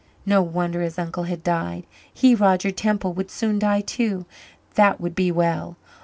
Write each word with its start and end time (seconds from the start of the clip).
No 0.25 0.41
wonder 0.41 0.81
his 0.81 0.97
uncle 0.97 1.25
had 1.25 1.43
died. 1.43 1.85
He, 2.11 2.33
Roger 2.33 2.71
Temple, 2.71 3.13
would 3.13 3.29
soon 3.29 3.59
die 3.59 3.81
too. 3.81 4.25
That 4.73 4.99
would 4.99 5.13
be 5.13 5.31
well. 5.31 5.77